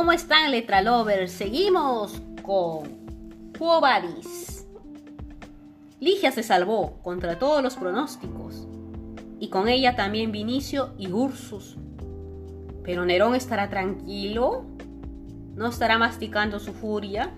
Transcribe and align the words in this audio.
¿cómo 0.00 0.12
están 0.12 0.50
letra 0.50 0.80
lovers? 0.80 1.30
Seguimos 1.30 2.22
con 2.42 2.88
Quo 3.58 3.82
Ligia 6.00 6.32
se 6.32 6.42
salvó 6.42 6.94
contra 7.02 7.38
todos 7.38 7.62
los 7.62 7.76
pronósticos, 7.76 8.66
y 9.38 9.50
con 9.50 9.68
ella 9.68 9.96
también 9.96 10.32
Vinicio 10.32 10.94
y 10.96 11.12
Ursus. 11.12 11.76
Pero 12.82 13.04
Nerón 13.04 13.34
estará 13.34 13.68
tranquilo, 13.68 14.64
no 15.54 15.66
estará 15.66 15.98
masticando 15.98 16.60
su 16.60 16.72
furia. 16.72 17.34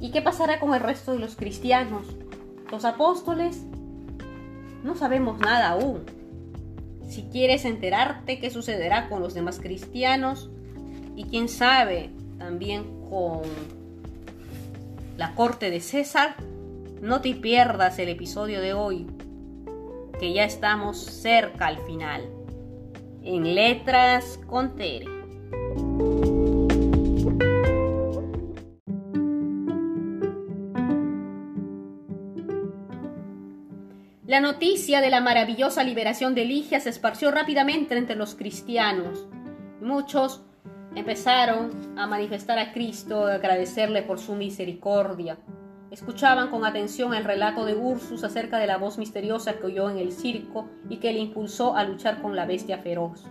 ¿Y 0.00 0.12
qué 0.12 0.22
pasará 0.22 0.60
con 0.60 0.72
el 0.74 0.80
resto 0.80 1.14
de 1.14 1.18
los 1.18 1.34
cristianos? 1.34 2.06
Los 2.70 2.84
apóstoles 2.84 3.64
no 4.84 4.94
sabemos 4.94 5.40
nada 5.40 5.70
aún. 5.70 6.04
Si 7.08 7.24
quieres 7.24 7.64
enterarte 7.64 8.38
qué 8.38 8.48
sucederá 8.48 9.08
con 9.08 9.20
los 9.20 9.34
demás 9.34 9.58
cristianos 9.58 10.50
y 11.20 11.24
quién 11.24 11.50
sabe 11.50 12.08
también 12.38 12.84
con 13.10 13.42
la 15.18 15.34
corte 15.34 15.70
de 15.70 15.80
César, 15.80 16.34
no 17.02 17.20
te 17.20 17.34
pierdas 17.34 17.98
el 17.98 18.08
episodio 18.08 18.62
de 18.62 18.72
hoy, 18.72 19.06
que 20.18 20.32
ya 20.32 20.44
estamos 20.44 20.98
cerca 20.98 21.66
al 21.66 21.76
final. 21.80 22.22
En 23.22 23.54
letras 23.54 24.40
con 24.46 24.76
Tere. 24.76 25.04
La 34.26 34.40
noticia 34.40 35.02
de 35.02 35.10
la 35.10 35.20
maravillosa 35.20 35.84
liberación 35.84 36.34
de 36.34 36.46
Ligia 36.46 36.80
se 36.80 36.88
esparció 36.88 37.30
rápidamente 37.30 37.94
entre 37.98 38.16
los 38.16 38.34
cristianos. 38.34 39.28
Muchos 39.82 40.44
empezaron 40.94 41.70
a 41.96 42.06
manifestar 42.06 42.58
a 42.58 42.72
Cristo, 42.72 43.26
a 43.26 43.34
agradecerle 43.34 44.02
por 44.02 44.18
su 44.18 44.34
misericordia. 44.34 45.38
Escuchaban 45.90 46.50
con 46.50 46.64
atención 46.64 47.14
el 47.14 47.24
relato 47.24 47.64
de 47.64 47.74
Ursus 47.74 48.22
acerca 48.22 48.58
de 48.58 48.66
la 48.66 48.78
voz 48.78 48.98
misteriosa 48.98 49.54
que 49.54 49.66
oyó 49.66 49.90
en 49.90 49.98
el 49.98 50.12
circo 50.12 50.68
y 50.88 50.98
que 50.98 51.12
le 51.12 51.18
impulsó 51.18 51.76
a 51.76 51.84
luchar 51.84 52.22
con 52.22 52.36
la 52.36 52.46
bestia 52.46 52.78
feroz. 52.78 53.24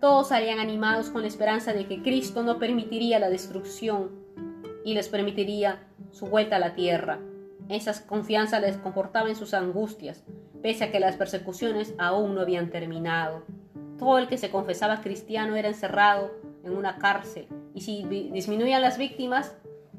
Todos 0.00 0.28
salían 0.28 0.58
animados 0.58 1.10
con 1.10 1.22
la 1.22 1.28
esperanza 1.28 1.72
de 1.72 1.86
que 1.86 2.02
Cristo 2.02 2.42
no 2.42 2.58
permitiría 2.58 3.18
la 3.18 3.30
destrucción 3.30 4.10
y 4.84 4.94
les 4.94 5.08
permitiría 5.08 5.86
su 6.10 6.26
vuelta 6.26 6.56
a 6.56 6.58
la 6.58 6.74
tierra. 6.74 7.20
Esa 7.68 8.06
confianza 8.06 8.60
les 8.60 8.76
confortaba 8.76 9.30
en 9.30 9.36
sus 9.36 9.54
angustias, 9.54 10.24
pese 10.62 10.84
a 10.84 10.92
que 10.92 11.00
las 11.00 11.16
persecuciones 11.16 11.94
aún 11.98 12.34
no 12.34 12.42
habían 12.42 12.70
terminado. 12.70 13.44
Todo 13.98 14.18
el 14.18 14.28
que 14.28 14.36
se 14.36 14.50
confesaba 14.50 15.00
cristiano 15.00 15.56
era 15.56 15.68
encerrado 15.68 16.32
en 16.64 16.76
una 16.76 16.98
cárcel 16.98 17.46
y 17.74 17.80
si 17.80 18.04
disminuían 18.32 18.82
las 18.82 18.98
víctimas, 18.98 19.56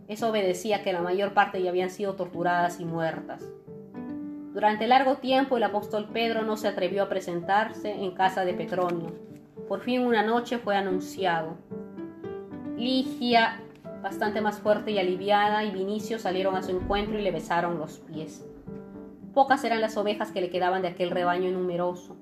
eso 0.08 0.30
obedecía 0.30 0.81
que 0.81 0.94
la 0.94 1.02
mayor 1.02 1.33
parte 1.33 1.61
ya 1.61 1.69
habían 1.69 1.89
sido 1.89 2.16
torturadas 2.16 2.80
y 2.80 2.85
muertas. 2.85 3.44
Durante 4.53 4.88
largo 4.88 5.17
tiempo 5.17 5.58
el 5.58 5.63
apóstol 5.63 6.08
Pedro 6.13 6.43
no 6.43 6.55
se 6.55 6.69
atrevió 6.69 7.03
a 7.03 7.09
presentarse 7.09 7.91
en 7.91 8.11
casa 8.11 8.45
de 8.45 8.53
Petronio. 8.53 9.13
Por 9.67 9.81
fin 9.81 10.02
una 10.02 10.23
noche 10.23 10.58
fue 10.58 10.77
anunciado. 10.77 11.58
Ligia, 12.77 13.61
bastante 14.02 14.39
más 14.39 14.59
fuerte 14.59 14.91
y 14.91 14.99
aliviada, 14.99 15.66
y 15.66 15.71
Vinicio 15.71 16.17
salieron 16.17 16.55
a 16.55 16.63
su 16.63 16.71
encuentro 16.71 17.19
y 17.19 17.21
le 17.21 17.31
besaron 17.31 17.77
los 17.77 17.99
pies. 17.99 18.45
Pocas 19.33 19.63
eran 19.66 19.81
las 19.81 19.97
ovejas 19.97 20.31
que 20.31 20.39
le 20.39 20.49
quedaban 20.49 20.81
de 20.81 20.89
aquel 20.89 21.11
rebaño 21.11 21.52
numeroso. 21.52 22.16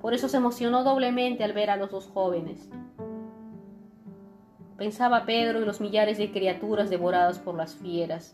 Por 0.00 0.14
eso 0.14 0.28
se 0.28 0.36
emocionó 0.36 0.84
doblemente 0.84 1.42
al 1.42 1.52
ver 1.52 1.70
a 1.70 1.76
los 1.76 1.90
dos 1.90 2.06
jóvenes 2.06 2.70
pensaba 4.80 5.26
Pedro 5.26 5.60
y 5.60 5.66
los 5.66 5.82
millares 5.82 6.16
de 6.16 6.32
criaturas 6.32 6.88
devoradas 6.88 7.38
por 7.38 7.54
las 7.54 7.74
fieras. 7.74 8.32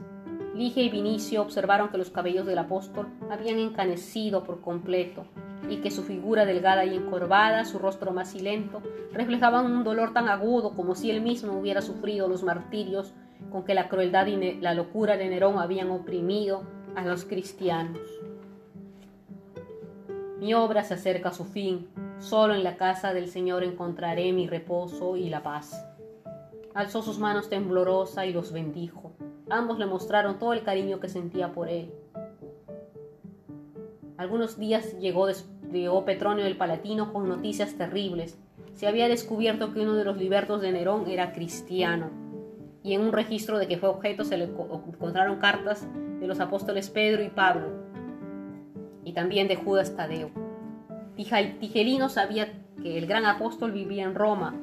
Ligia 0.54 0.84
y 0.84 0.88
Vinicio 0.88 1.42
observaron 1.42 1.88
que 1.88 1.98
los 1.98 2.10
cabellos 2.10 2.46
del 2.46 2.58
apóstol 2.58 3.08
habían 3.32 3.58
encanecido 3.58 4.44
por 4.44 4.60
completo 4.60 5.24
y 5.68 5.78
que 5.78 5.90
su 5.90 6.04
figura 6.04 6.46
delgada 6.46 6.84
y 6.84 6.94
encorvada, 6.94 7.64
su 7.64 7.80
rostro 7.80 8.12
macilento, 8.12 8.80
reflejaban 9.12 9.66
un 9.66 9.82
dolor 9.82 10.12
tan 10.12 10.28
agudo 10.28 10.76
como 10.76 10.94
si 10.94 11.10
él 11.10 11.20
mismo 11.20 11.52
hubiera 11.58 11.82
sufrido 11.82 12.28
los 12.28 12.44
martirios 12.44 13.12
con 13.50 13.64
que 13.64 13.74
la 13.74 13.88
crueldad 13.88 14.28
y 14.28 14.60
la 14.60 14.72
locura 14.72 15.16
de 15.16 15.28
Nerón 15.28 15.58
habían 15.58 15.90
oprimido 15.90 16.62
a 16.94 17.04
los 17.04 17.24
cristianos. 17.24 18.08
Mi 20.38 20.54
obra 20.54 20.84
se 20.84 20.94
acerca 20.94 21.30
a 21.30 21.34
su 21.34 21.44
fin, 21.44 21.88
solo 22.20 22.54
en 22.54 22.62
la 22.62 22.76
casa 22.76 23.12
del 23.12 23.26
Señor 23.26 23.64
encontraré 23.64 24.32
mi 24.32 24.46
reposo 24.46 25.16
y 25.16 25.28
la 25.28 25.42
paz. 25.42 25.95
Alzó 26.76 27.00
sus 27.00 27.18
manos 27.18 27.48
temblorosa 27.48 28.26
y 28.26 28.34
los 28.34 28.52
bendijo. 28.52 29.16
Ambos 29.48 29.78
le 29.78 29.86
mostraron 29.86 30.38
todo 30.38 30.52
el 30.52 30.62
cariño 30.62 31.00
que 31.00 31.08
sentía 31.08 31.54
por 31.54 31.70
él. 31.70 31.90
Algunos 34.18 34.58
días 34.58 34.94
llegó, 34.98 35.26
llegó 35.72 36.04
Petronio 36.04 36.44
del 36.44 36.58
Palatino 36.58 37.14
con 37.14 37.30
noticias 37.30 37.78
terribles. 37.78 38.38
Se 38.74 38.86
había 38.86 39.08
descubierto 39.08 39.72
que 39.72 39.80
uno 39.80 39.94
de 39.94 40.04
los 40.04 40.18
libertos 40.18 40.60
de 40.60 40.70
Nerón 40.70 41.08
era 41.08 41.32
cristiano. 41.32 42.10
Y 42.82 42.92
en 42.92 43.00
un 43.00 43.12
registro 43.14 43.56
de 43.56 43.68
que 43.68 43.78
fue 43.78 43.88
objeto 43.88 44.24
se 44.24 44.36
le 44.36 44.44
encontraron 44.44 45.38
cartas 45.38 45.88
de 46.20 46.26
los 46.26 46.40
apóstoles 46.40 46.90
Pedro 46.90 47.22
y 47.22 47.30
Pablo. 47.30 47.68
Y 49.02 49.14
también 49.14 49.48
de 49.48 49.56
Judas 49.56 49.96
Tadeo. 49.96 50.28
Tigelino 51.14 52.10
sabía 52.10 52.52
que 52.82 52.98
el 52.98 53.06
gran 53.06 53.24
apóstol 53.24 53.72
vivía 53.72 54.04
en 54.04 54.14
Roma 54.14 54.54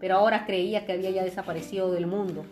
pero 0.00 0.16
ahora 0.16 0.46
creía 0.46 0.86
que 0.86 0.92
había 0.92 1.10
ya 1.10 1.22
desaparecido 1.22 1.92
del 1.92 2.06
mundo. 2.06 2.44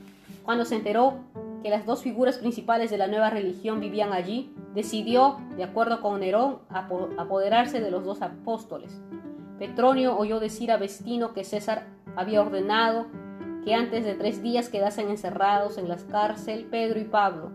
Cuando 0.44 0.64
se 0.64 0.76
enteró 0.76 1.14
que 1.62 1.70
las 1.70 1.86
dos 1.86 2.03
figuras 2.03 2.38
principales 2.38 2.91
de 2.91 2.98
la 2.98 3.09
nueva 3.09 3.31
religión 3.31 3.81
vivían 3.81 4.12
allí, 4.12 4.53
decidió, 4.75 5.38
de 5.56 5.64
acuerdo 5.64 6.00
con 6.00 6.20
Nerón, 6.20 6.58
apoderarse 6.69 7.81
de 7.81 7.91
los 7.91 8.04
dos 8.04 8.22
apóstoles. 8.22 9.00
Petronio 9.58 10.16
oyó 10.16 10.38
decir 10.38 10.70
a 10.70 10.76
Vestino 10.76 11.32
que 11.32 11.42
César 11.42 11.87
había 12.16 12.42
ordenado 12.42 13.06
que 13.64 13.75
antes 13.75 14.04
de 14.04 14.14
tres 14.14 14.41
días 14.41 14.69
quedasen 14.69 15.08
encerrados 15.08 15.78
en 15.78 15.88
la 15.88 15.97
cárcel 15.97 16.66
Pedro 16.70 17.00
y 17.00 17.04
Pablo, 17.04 17.50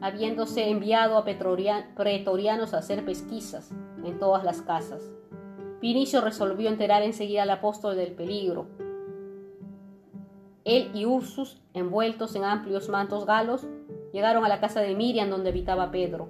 habiéndose 0.00 0.68
enviado 0.68 1.18
a 1.18 1.24
pretorianos 1.24 2.74
a 2.74 2.78
hacer 2.78 3.04
pesquisas 3.04 3.70
en 4.04 4.18
todas 4.18 4.44
las 4.44 4.62
casas. 4.62 5.02
Vinicio 5.80 6.20
resolvió 6.20 6.68
enterar 6.68 7.02
enseguida 7.02 7.42
al 7.42 7.50
apóstol 7.50 7.96
del 7.96 8.12
peligro, 8.12 8.66
él 10.68 10.90
y 10.92 11.06
Ursus, 11.06 11.60
envueltos 11.72 12.36
en 12.36 12.44
amplios 12.44 12.90
mantos 12.90 13.24
galos, 13.24 13.66
llegaron 14.12 14.44
a 14.44 14.48
la 14.48 14.60
casa 14.60 14.80
de 14.80 14.94
Miriam 14.94 15.30
donde 15.30 15.48
habitaba 15.48 15.90
Pedro. 15.90 16.28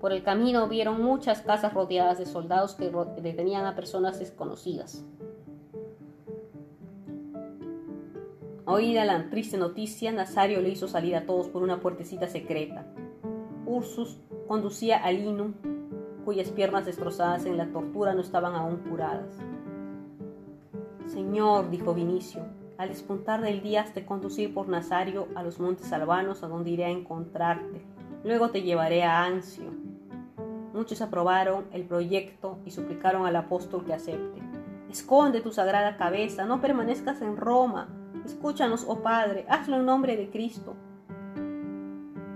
Por 0.00 0.12
el 0.12 0.22
camino 0.22 0.68
vieron 0.68 1.02
muchas 1.02 1.42
casas 1.42 1.74
rodeadas 1.74 2.18
de 2.18 2.26
soldados 2.26 2.76
que 2.76 2.90
detenían 3.20 3.66
a 3.66 3.74
personas 3.74 4.20
desconocidas. 4.20 5.04
Oída 8.64 9.04
la 9.04 9.28
triste 9.28 9.58
noticia, 9.58 10.12
Nazario 10.12 10.60
le 10.60 10.68
hizo 10.68 10.86
salir 10.86 11.16
a 11.16 11.26
todos 11.26 11.48
por 11.48 11.64
una 11.64 11.80
puertecita 11.80 12.28
secreta. 12.28 12.86
Ursus 13.66 14.18
conducía 14.46 14.98
a 14.98 15.10
Lino, 15.10 15.54
cuyas 16.24 16.50
piernas 16.50 16.86
destrozadas 16.86 17.44
en 17.44 17.56
la 17.56 17.72
tortura 17.72 18.14
no 18.14 18.20
estaban 18.20 18.54
aún 18.54 18.76
curadas. 18.88 19.36
Señor, 21.06 21.70
dijo 21.70 21.92
Vinicio, 21.92 22.44
al 22.78 22.88
despuntar 22.88 23.40
del 23.40 23.62
día 23.62 23.84
te 23.92 24.04
conducir 24.04 24.54
por 24.54 24.68
Nazario 24.68 25.28
a 25.34 25.42
los 25.42 25.60
montes 25.60 25.92
albanos 25.92 26.42
a 26.42 26.48
donde 26.48 26.70
iré 26.70 26.84
a 26.84 26.90
encontrarte. 26.90 27.82
Luego 28.24 28.50
te 28.50 28.62
llevaré 28.62 29.02
a 29.02 29.24
Ancio. 29.24 29.70
Muchos 30.72 31.02
aprobaron 31.02 31.66
el 31.72 31.84
proyecto 31.84 32.58
y 32.64 32.70
suplicaron 32.70 33.26
al 33.26 33.36
apóstol 33.36 33.84
que 33.84 33.92
acepte. 33.92 34.40
Esconde 34.90 35.40
tu 35.40 35.52
sagrada 35.52 35.96
cabeza, 35.96 36.44
no 36.44 36.60
permanezcas 36.60 37.20
en 37.20 37.36
Roma. 37.36 37.88
Escúchanos, 38.24 38.84
oh 38.88 39.02
Padre, 39.02 39.44
hazlo 39.48 39.76
en 39.76 39.86
nombre 39.86 40.16
de 40.16 40.30
Cristo. 40.30 40.74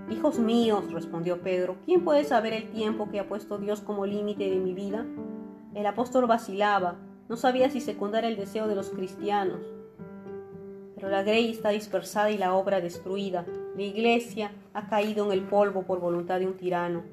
Hijos 0.09 0.39
míos, 0.39 0.91
respondió 0.91 1.41
Pedro, 1.41 1.77
¿quién 1.85 2.03
puede 2.03 2.23
saber 2.23 2.53
el 2.53 2.69
tiempo 2.69 3.09
que 3.09 3.19
ha 3.19 3.27
puesto 3.27 3.57
Dios 3.57 3.81
como 3.81 4.05
límite 4.05 4.49
de 4.49 4.57
mi 4.57 4.73
vida? 4.73 5.05
El 5.73 5.85
apóstol 5.85 6.27
vacilaba, 6.27 6.95
no 7.27 7.35
sabía 7.35 7.69
si 7.69 7.81
secundar 7.81 8.23
el 8.23 8.37
deseo 8.37 8.67
de 8.67 8.75
los 8.75 8.89
cristianos 8.89 9.76
pero 10.97 11.09
la 11.09 11.21
grey 11.21 11.51
está 11.51 11.69
dispersada 11.69 12.31
y 12.31 12.39
la 12.39 12.55
obra 12.55 12.81
destruida. 12.81 13.45
La 13.75 13.83
iglesia 13.83 14.51
ha 14.73 14.87
caído 14.87 15.27
en 15.27 15.31
el 15.31 15.43
polvo 15.43 15.83
por 15.83 15.99
voluntad 15.99 16.39
de 16.39 16.47
un 16.47 16.57
tirano. 16.57 17.03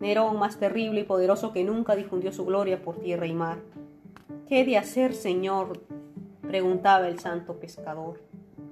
Nerón, 0.00 0.38
más 0.38 0.58
terrible 0.58 1.00
y 1.00 1.04
poderoso 1.04 1.54
que 1.54 1.64
nunca, 1.64 1.96
difundió 1.96 2.30
su 2.30 2.44
gloria 2.44 2.82
por 2.82 3.00
tierra 3.00 3.26
y 3.26 3.32
mar. 3.32 3.56
¿Qué 4.46 4.60
he 4.60 4.64
de 4.66 4.76
hacer, 4.76 5.14
Señor? 5.14 5.80
preguntaba 6.42 7.08
el 7.08 7.18
santo 7.18 7.58
pescador. 7.58 8.20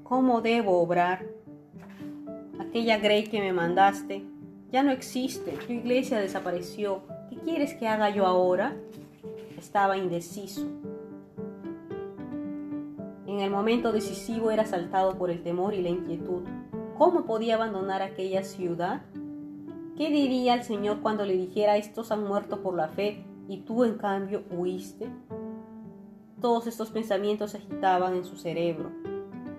¿Cómo 0.03 0.43
debo 0.43 0.79
obrar? 0.79 1.25
Aquella 2.59 2.99
grey 2.99 3.25
que 3.25 3.41
me 3.41 3.55
mandaste 3.55 4.25
ya 4.71 4.83
no 4.83 4.91
existe, 4.91 5.53
tu 5.53 5.73
iglesia 5.73 6.19
desapareció. 6.19 7.01
¿Qué 7.31 7.37
quieres 7.37 7.73
que 7.73 7.89
haga 7.89 8.11
yo 8.11 8.27
ahora? 8.27 8.77
Estaba 9.57 9.97
indeciso 9.97 10.67
En 13.37 13.43
el 13.43 13.51
momento 13.51 13.93
decisivo 13.93 14.51
era 14.51 14.63
asaltado 14.63 15.19
por 15.19 15.29
el 15.29 15.43
temor 15.43 15.75
y 15.75 15.83
la 15.83 15.91
inquietud. 15.91 16.41
¿Cómo 16.97 17.27
podía 17.27 17.57
abandonar 17.57 18.01
aquella 18.01 18.43
ciudad? 18.43 19.03
¿Qué 19.95 20.09
diría 20.09 20.55
el 20.55 20.63
Señor 20.63 21.03
cuando 21.03 21.27
le 21.27 21.35
dijera 21.35 21.77
estos 21.77 22.11
han 22.13 22.27
muerto 22.27 22.63
por 22.63 22.75
la 22.75 22.89
fe 22.89 23.27
y 23.47 23.59
tú 23.59 23.85
en 23.85 23.99
cambio 23.99 24.43
huiste? 24.51 25.11
Todos 26.41 26.67
estos 26.67 26.91
pensamientos 26.91 27.51
se 27.51 27.59
agitaban 27.59 28.15
en 28.15 28.25
su 28.25 28.37
cerebro. 28.39 28.91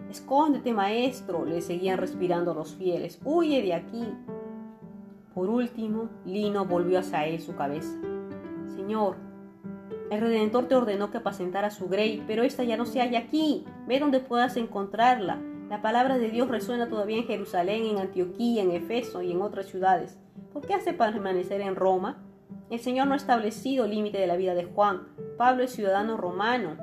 Escóndete, 0.10 0.74
maestro, 0.74 1.46
le 1.46 1.62
seguían 1.62 2.00
respirando 2.00 2.56
los 2.56 2.74
fieles. 2.74 3.22
Huye 3.24 3.62
de 3.62 3.76
aquí. 3.76 4.12
Por 5.36 5.50
último, 5.50 6.10
Lino 6.26 6.66
volvió 6.66 6.98
hacia 6.98 7.28
él 7.28 7.40
su 7.40 7.56
cabeza. 7.56 7.96
Señor, 8.76 9.18
el 10.10 10.22
Redentor 10.22 10.68
te 10.68 10.76
ordenó 10.76 11.12
que 11.12 11.18
apacentara 11.18 11.70
su 11.70 11.90
grey, 11.90 12.24
pero 12.28 12.44
esta 12.44 12.64
ya 12.64 12.78
no 12.78 12.86
se 12.86 13.02
halla 13.02 13.20
aquí. 13.20 13.66
Ve 13.88 14.00
donde 14.00 14.20
puedas 14.20 14.56
encontrarla. 14.56 15.42
La 15.70 15.82
palabra 15.82 16.18
de 16.18 16.30
Dios 16.30 16.48
resuena 16.48 16.88
todavía 16.88 17.18
en 17.18 17.26
Jerusalén, 17.26 17.86
en 17.86 17.98
Antioquía, 17.98 18.64
en 18.64 18.72
Efeso 18.72 19.22
y 19.22 19.32
en 19.32 19.42
otras 19.42 19.66
ciudades. 19.66 20.18
¿Por 20.54 20.66
qué 20.66 20.74
hace 20.74 20.94
permanecer 20.94 21.60
en 21.60 21.76
Roma? 21.76 22.24
El 22.70 22.80
Señor 22.80 23.08
no 23.08 23.14
ha 23.14 23.18
establecido 23.18 23.86
límite 23.86 24.18
de 24.18 24.28
la 24.28 24.38
vida 24.38 24.56
de 24.56 24.64
Juan. 24.64 25.10
Pablo 25.38 25.64
es 25.64 25.72
ciudadano 25.72 26.16
romano. 26.16 26.78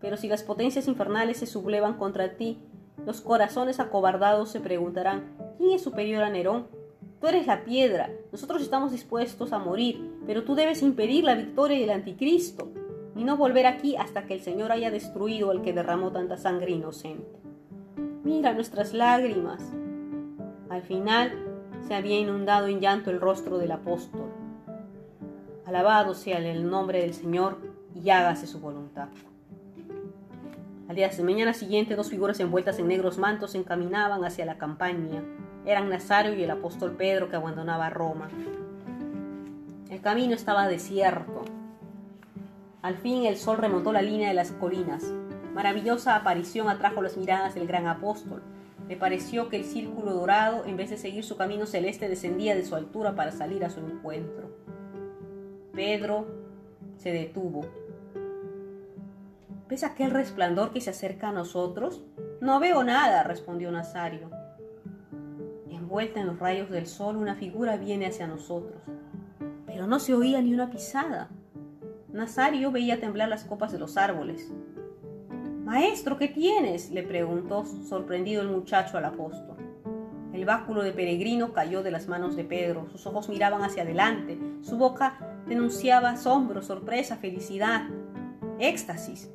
Pero 0.00 0.16
si 0.16 0.28
las 0.28 0.44
potencias 0.44 0.86
infernales 0.86 1.38
se 1.38 1.46
sublevan 1.46 1.94
contra 1.94 2.36
ti, 2.36 2.62
los 3.04 3.20
corazones 3.20 3.80
acobardados 3.80 4.50
se 4.50 4.60
preguntarán, 4.60 5.36
¿quién 5.58 5.72
es 5.72 5.82
superior 5.82 6.22
a 6.22 6.30
Nerón? 6.30 6.68
Tú 7.20 7.26
eres 7.26 7.46
la 7.46 7.64
piedra, 7.64 8.10
nosotros 8.30 8.62
estamos 8.62 8.92
dispuestos 8.92 9.52
a 9.52 9.58
morir, 9.58 10.18
pero 10.26 10.44
tú 10.44 10.54
debes 10.54 10.82
impedir 10.82 11.24
la 11.24 11.34
victoria 11.34 11.78
del 11.78 11.90
anticristo 11.90 12.70
y 13.16 13.24
no 13.24 13.36
volver 13.36 13.66
aquí 13.66 13.96
hasta 13.96 14.24
que 14.24 14.34
el 14.34 14.40
Señor 14.40 14.70
haya 14.70 14.92
destruido 14.92 15.50
al 15.50 15.62
que 15.62 15.72
derramó 15.72 16.12
tanta 16.12 16.36
sangre 16.36 16.70
inocente. 16.70 17.40
Mira 18.22 18.52
nuestras 18.52 18.94
lágrimas. 18.94 19.60
Al 20.68 20.82
final 20.82 21.32
se 21.88 21.94
había 21.94 22.20
inundado 22.20 22.68
en 22.68 22.80
llanto 22.80 23.10
el 23.10 23.20
rostro 23.20 23.58
del 23.58 23.72
apóstol. 23.72 24.30
Alabado 25.66 26.14
sea 26.14 26.38
el 26.38 26.70
nombre 26.70 27.00
del 27.00 27.14
Señor 27.14 27.58
y 27.94 28.10
hágase 28.10 28.46
su 28.46 28.60
voluntad. 28.60 29.08
Al 30.88 30.94
día 30.94 31.08
de 31.08 31.22
mañana 31.24 31.52
siguiente, 31.52 31.96
dos 31.96 32.08
figuras 32.08 32.38
envueltas 32.40 32.78
en 32.78 32.88
negros 32.88 33.18
mantos 33.18 33.50
se 33.50 33.58
encaminaban 33.58 34.24
hacia 34.24 34.46
la 34.46 34.56
campaña. 34.56 35.22
Eran 35.66 35.88
Nazario 35.88 36.34
y 36.34 36.42
el 36.42 36.50
apóstol 36.50 36.92
Pedro 36.92 37.28
que 37.28 37.36
abandonaba 37.36 37.90
Roma. 37.90 38.28
El 39.90 40.00
camino 40.00 40.34
estaba 40.34 40.68
desierto. 40.68 41.44
Al 42.82 42.96
fin 42.96 43.24
el 43.24 43.36
sol 43.36 43.58
remontó 43.58 43.92
la 43.92 44.02
línea 44.02 44.28
de 44.28 44.34
las 44.34 44.52
colinas. 44.52 45.04
Maravillosa 45.54 46.14
aparición 46.14 46.68
atrajo 46.68 47.02
las 47.02 47.16
miradas 47.16 47.54
del 47.54 47.66
gran 47.66 47.86
apóstol. 47.86 48.42
Le 48.88 48.96
pareció 48.96 49.48
que 49.48 49.56
el 49.56 49.64
círculo 49.64 50.14
dorado, 50.14 50.64
en 50.64 50.76
vez 50.76 50.90
de 50.90 50.96
seguir 50.96 51.24
su 51.24 51.36
camino 51.36 51.66
celeste, 51.66 52.08
descendía 52.08 52.54
de 52.54 52.64
su 52.64 52.74
altura 52.74 53.14
para 53.14 53.32
salir 53.32 53.64
a 53.64 53.70
su 53.70 53.80
encuentro. 53.80 54.50
Pedro 55.72 56.26
se 56.96 57.12
detuvo. 57.12 57.66
¿Ves 59.68 59.84
aquel 59.84 60.10
resplandor 60.10 60.72
que 60.72 60.80
se 60.80 60.90
acerca 60.90 61.28
a 61.28 61.32
nosotros? 61.32 62.02
No 62.40 62.60
veo 62.60 62.84
nada, 62.84 63.22
respondió 63.22 63.70
Nazario. 63.70 64.30
Envuelta 65.88 66.20
en 66.20 66.26
los 66.26 66.38
rayos 66.38 66.68
del 66.68 66.86
sol, 66.86 67.16
una 67.16 67.34
figura 67.34 67.78
viene 67.78 68.04
hacia 68.04 68.26
nosotros. 68.26 68.82
Pero 69.64 69.86
no 69.86 69.98
se 69.98 70.12
oía 70.12 70.42
ni 70.42 70.52
una 70.52 70.70
pisada. 70.70 71.30
Nazario 72.12 72.70
veía 72.70 73.00
temblar 73.00 73.30
las 73.30 73.44
copas 73.44 73.72
de 73.72 73.78
los 73.78 73.96
árboles. 73.96 74.52
Maestro, 75.64 76.18
¿qué 76.18 76.28
tienes? 76.28 76.90
le 76.90 77.04
preguntó 77.04 77.64
sorprendido 77.64 78.42
el 78.42 78.48
muchacho 78.48 78.98
al 78.98 79.06
apóstol. 79.06 79.56
El 80.34 80.44
báculo 80.44 80.82
de 80.82 80.92
peregrino 80.92 81.54
cayó 81.54 81.82
de 81.82 81.90
las 81.90 82.06
manos 82.06 82.36
de 82.36 82.44
Pedro, 82.44 82.86
sus 82.90 83.06
ojos 83.06 83.30
miraban 83.30 83.62
hacia 83.62 83.84
adelante, 83.84 84.38
su 84.60 84.76
boca 84.76 85.38
denunciaba 85.46 86.10
asombro, 86.10 86.60
sorpresa, 86.60 87.16
felicidad, 87.16 87.88
éxtasis. 88.58 89.30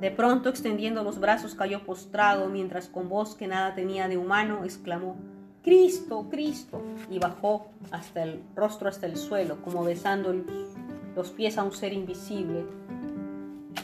De 0.00 0.10
pronto, 0.10 0.48
extendiendo 0.48 1.04
los 1.04 1.20
brazos, 1.20 1.54
cayó 1.54 1.84
postrado, 1.84 2.48
mientras 2.48 2.88
con 2.88 3.08
voz 3.08 3.36
que 3.36 3.46
nada 3.46 3.76
tenía 3.76 4.08
de 4.08 4.18
humano, 4.18 4.64
exclamó, 4.64 5.14
Cristo, 5.62 6.26
Cristo, 6.28 6.82
y 7.08 7.18
bajó 7.18 7.66
hasta 7.92 8.24
el 8.24 8.42
rostro 8.56 8.88
hasta 8.88 9.06
el 9.06 9.16
suelo, 9.16 9.62
como 9.62 9.84
besando 9.84 10.34
los 11.14 11.30
pies 11.30 11.56
a 11.56 11.62
un 11.62 11.72
ser 11.72 11.92
invisible. 11.92 12.64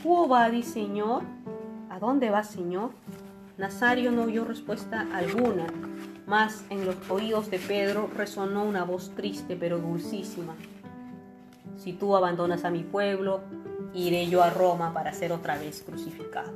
¿Cómo 0.03 0.29
va, 0.29 0.51
Señor? 0.63 1.23
¿A 1.89 1.99
dónde 1.99 2.31
va, 2.31 2.43
Señor? 2.43 2.91
Nazario 3.59 4.11
no 4.11 4.25
oyó 4.25 4.45
respuesta 4.45 5.07
alguna, 5.13 5.67
mas 6.27 6.65
en 6.71 6.85
los 6.85 6.97
oídos 7.11 7.51
de 7.51 7.59
Pedro 7.59 8.09
resonó 8.17 8.65
una 8.65 8.85
voz 8.85 9.11
triste 9.15 9.57
pero 9.57 9.79
dulcísima. 9.79 10.55
Si 11.77 11.93
tú 11.93 12.17
abandonas 12.17 12.65
a 12.65 12.71
mi 12.71 12.83
pueblo, 12.83 13.41
iré 13.95 14.29
yo 14.29 14.43
a 14.43 14.51
Roma 14.51 14.93
para 14.93 15.13
ser 15.13 15.33
otra 15.33 15.59
vez 15.59 15.83
crucificado. 15.83 16.53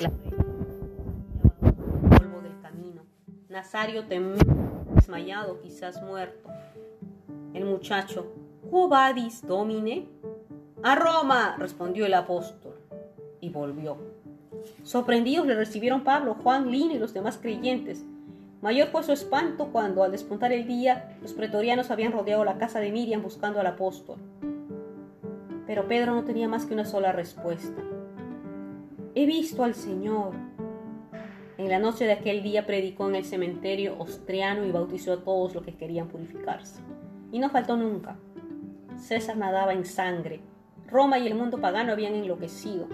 La 0.00 0.10
Nazario 3.56 4.04
temió, 4.04 4.36
desmayado, 4.94 5.62
quizás 5.62 6.02
muerto. 6.02 6.50
El 7.54 7.64
muchacho, 7.64 8.34
¿Cómo 8.70 8.86
vadis, 8.86 9.46
domine? 9.46 10.10
A 10.82 10.94
Roma, 10.94 11.56
respondió 11.58 12.04
el 12.04 12.12
apóstol, 12.12 12.74
y 13.40 13.48
volvió. 13.48 13.96
Sorprendidos 14.82 15.46
le 15.46 15.54
recibieron 15.54 16.04
Pablo, 16.04 16.34
Juan, 16.34 16.70
Lino 16.70 16.92
y 16.92 16.98
los 16.98 17.14
demás 17.14 17.38
creyentes. 17.40 18.04
Mayor 18.60 18.88
fue 18.88 19.02
su 19.02 19.12
espanto 19.12 19.68
cuando, 19.72 20.04
al 20.04 20.12
despuntar 20.12 20.52
el 20.52 20.66
día, 20.66 21.16
los 21.22 21.32
pretorianos 21.32 21.90
habían 21.90 22.12
rodeado 22.12 22.44
la 22.44 22.58
casa 22.58 22.78
de 22.80 22.92
Miriam 22.92 23.22
buscando 23.22 23.58
al 23.60 23.68
apóstol. 23.68 24.18
Pero 25.66 25.88
Pedro 25.88 26.14
no 26.14 26.24
tenía 26.24 26.46
más 26.46 26.66
que 26.66 26.74
una 26.74 26.84
sola 26.84 27.10
respuesta. 27.10 27.80
He 29.14 29.24
visto 29.24 29.64
al 29.64 29.74
Señor. 29.74 30.34
En 31.58 31.68
la 31.68 31.78
noche 31.78 32.04
de 32.04 32.12
aquel 32.12 32.42
día 32.42 32.66
predicó 32.66 33.08
en 33.08 33.16
el 33.16 33.24
cementerio 33.24 33.96
ostriano 33.98 34.64
y 34.64 34.72
bautizó 34.72 35.14
a 35.14 35.24
todos 35.24 35.54
los 35.54 35.64
que 35.64 35.74
querían 35.74 36.08
purificarse. 36.08 36.82
Y 37.32 37.38
no 37.38 37.50
faltó 37.50 37.76
nunca. 37.76 38.18
César 38.96 39.36
nadaba 39.36 39.72
en 39.72 39.84
sangre. 39.84 40.40
Roma 40.86 41.18
y 41.18 41.26
el 41.26 41.34
mundo 41.34 41.60
pagano 41.60 41.92
habían 41.92 42.14
enloquecido 42.14 42.88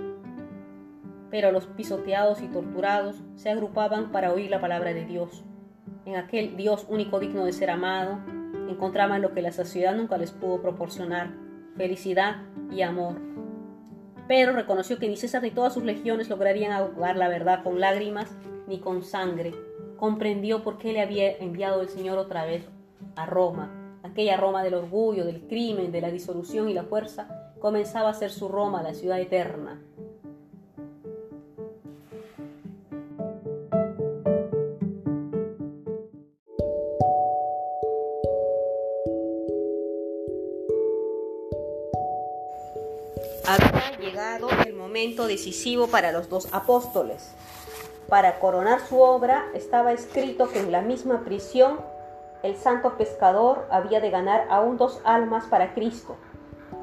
pero 1.32 1.50
los 1.50 1.66
pisoteados 1.66 2.42
y 2.42 2.48
torturados 2.48 3.16
se 3.36 3.48
agrupaban 3.48 4.12
para 4.12 4.34
oír 4.34 4.50
la 4.50 4.60
palabra 4.60 4.92
de 4.92 5.06
Dios. 5.06 5.42
En 6.04 6.16
aquel 6.16 6.58
Dios 6.58 6.84
único 6.90 7.20
digno 7.20 7.46
de 7.46 7.54
ser 7.54 7.70
amado, 7.70 8.18
encontraban 8.68 9.22
lo 9.22 9.32
que 9.32 9.40
la 9.40 9.50
sociedad 9.50 9.96
nunca 9.96 10.18
les 10.18 10.30
pudo 10.30 10.60
proporcionar, 10.60 11.32
felicidad 11.74 12.42
y 12.70 12.82
amor. 12.82 13.14
Pero 14.28 14.52
reconoció 14.52 14.98
que 14.98 15.08
ni 15.08 15.16
César 15.16 15.42
ni 15.42 15.50
todas 15.50 15.72
sus 15.72 15.84
legiones 15.84 16.28
lograrían 16.28 16.70
ahogar 16.70 17.16
la 17.16 17.28
verdad 17.28 17.62
con 17.64 17.80
lágrimas 17.80 18.36
ni 18.66 18.80
con 18.80 19.02
sangre. 19.02 19.54
Comprendió 19.96 20.62
por 20.62 20.78
qué 20.78 20.92
le 20.92 21.00
había 21.00 21.36
enviado 21.36 21.80
el 21.80 21.88
Señor 21.88 22.18
otra 22.18 22.44
vez 22.44 22.64
a 23.16 23.26
Roma. 23.26 23.98
Aquella 24.02 24.36
Roma 24.36 24.62
del 24.62 24.74
orgullo, 24.74 25.24
del 25.24 25.42
crimen, 25.46 25.92
de 25.92 26.00
la 26.00 26.10
disolución 26.10 26.68
y 26.68 26.74
la 26.74 26.84
fuerza, 26.84 27.52
comenzaba 27.60 28.10
a 28.10 28.14
ser 28.14 28.30
su 28.30 28.48
Roma, 28.48 28.82
la 28.82 28.94
ciudad 28.94 29.20
eterna, 29.20 29.80
había 43.44 43.98
llegado 43.98 44.48
el 44.66 44.74
momento 44.74 45.26
decisivo 45.26 45.88
para 45.88 46.12
los 46.12 46.28
dos 46.28 46.48
apóstoles. 46.52 47.30
Para 48.08 48.38
coronar 48.40 48.80
su 48.80 49.00
obra 49.00 49.46
estaba 49.54 49.92
escrito 49.92 50.48
que 50.50 50.60
en 50.60 50.72
la 50.72 50.82
misma 50.82 51.20
prisión 51.24 51.80
el 52.42 52.56
santo 52.56 52.96
pescador 52.96 53.66
había 53.70 54.00
de 54.00 54.10
ganar 54.10 54.46
aún 54.50 54.76
dos 54.76 55.00
almas 55.04 55.46
para 55.46 55.74
Cristo. 55.74 56.16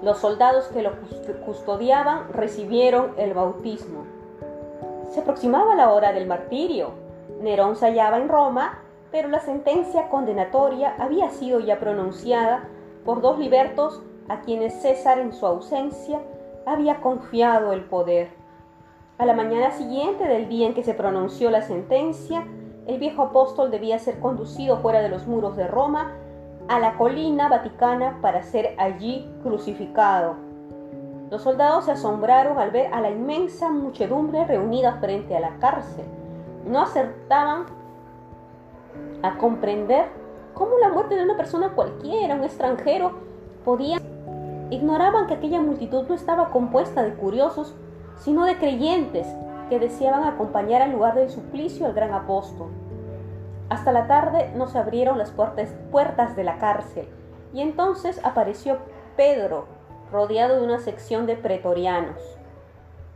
Los 0.02 0.20
soldados 0.20 0.68
que 0.68 0.82
lo 0.82 0.92
custodiaban 1.46 2.32
recibieron 2.32 3.14
el 3.18 3.34
bautismo. 3.34 4.06
Se 5.12 5.20
aproximaba 5.20 5.76
la 5.76 5.92
hora 5.92 6.14
del 6.14 6.28
martirio. 6.28 6.92
Nerón 7.42 7.76
se 7.76 7.88
hallaba 7.88 8.18
en 8.18 8.30
Roma, 8.30 8.80
pero 9.12 9.28
la 9.28 9.40
sentencia 9.40 10.10
condenatoria 10.10 10.96
había 10.98 11.30
sido 11.30 11.60
ya 11.60 11.80
pronunciada 11.80 12.64
por 13.04 13.22
dos 13.22 13.38
libertos 13.40 14.02
a 14.30 14.42
quienes 14.42 14.82
César 14.82 15.20
en 15.20 15.34
su 15.34 15.46
ausencia 15.46 16.22
había 16.66 17.02
confiado 17.02 17.74
el 17.74 17.84
poder. 17.84 18.39
A 19.20 19.26
la 19.26 19.34
mañana 19.34 19.72
siguiente 19.72 20.26
del 20.26 20.48
día 20.48 20.66
en 20.66 20.74
que 20.74 20.82
se 20.82 20.94
pronunció 20.94 21.52
la 21.52 21.62
sentencia, 21.62 22.46
el 22.88 23.00
viejo 23.00 23.22
apóstol 23.22 23.70
debía 23.70 24.00
ser 24.00 24.22
conducido 24.22 24.78
fuera 24.78 25.02
de 25.02 25.10
los 25.10 25.28
muros 25.28 25.58
de 25.58 25.68
Roma 25.68 26.14
a 26.70 26.80
la 26.80 26.96
colina 26.96 27.50
vaticana 27.50 28.20
para 28.22 28.44
ser 28.44 28.76
allí 28.78 29.30
crucificado. 29.44 30.36
Los 31.30 31.42
soldados 31.42 31.84
se 31.84 31.92
asombraron 31.92 32.60
al 32.60 32.72
ver 32.72 32.94
a 32.94 33.02
la 33.02 33.10
inmensa 33.10 33.70
muchedumbre 33.70 34.46
reunida 34.46 35.00
frente 35.02 35.36
a 35.36 35.42
la 35.42 35.58
cárcel. 35.58 36.06
No 36.66 36.80
acertaban 36.80 37.66
a 39.22 39.38
comprender 39.38 40.06
cómo 40.54 40.78
la 40.78 40.94
muerte 40.94 41.16
de 41.16 41.26
una 41.26 41.36
persona 41.36 41.74
cualquiera, 41.76 42.36
un 42.36 42.46
extranjero, 42.46 43.12
podía... 43.66 43.98
Ignoraban 44.70 45.28
que 45.28 45.34
aquella 45.34 45.60
multitud 45.60 46.08
no 46.08 46.16
estaba 46.16 46.52
compuesta 46.52 47.04
de 47.04 47.16
curiosos, 47.16 47.76
sino 48.20 48.46
de 48.46 48.58
creyentes 48.58 49.28
que 49.70 49.80
deseaban 49.80 50.24
acompañar 50.24 50.82
al 50.82 50.92
lugar 50.92 51.16
del 51.16 51.30
suplicio 51.30 51.86
al 51.86 51.94
gran 51.94 52.14
apóstol. 52.14 52.70
Hasta 53.70 53.92
la 53.92 54.08
tarde 54.08 54.52
no 54.56 54.68
se 54.68 54.78
abrieron 54.78 55.18
las 55.18 55.32
puertas 55.32 56.36
de 56.36 56.44
la 56.44 56.58
cárcel 56.58 57.08
y 57.54 57.62
entonces 57.62 58.20
apareció 58.24 58.78
Pedro, 59.16 59.66
rodeado 60.12 60.60
de 60.60 60.66
una 60.66 60.80
sección 60.80 61.26
de 61.26 61.36
pretorianos. 61.36 62.22